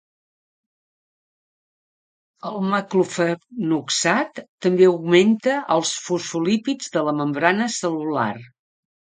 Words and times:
El 2.51 2.57
meclofenoxat 2.71 4.41
també 4.67 4.89
augmenta 4.93 5.59
els 5.77 5.93
fosfolípids 6.09 6.93
de 6.97 7.09
la 7.11 7.17
membrana 7.21 7.73
cel·lular. 7.77 8.31